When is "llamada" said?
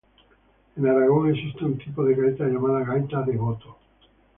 2.45-2.83